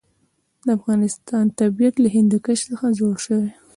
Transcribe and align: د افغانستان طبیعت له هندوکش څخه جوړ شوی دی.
د 0.65 0.67
افغانستان 0.77 1.45
طبیعت 1.59 1.95
له 2.03 2.07
هندوکش 2.15 2.59
څخه 2.69 2.87
جوړ 2.99 3.13
شوی 3.25 3.39
دی. 3.43 3.51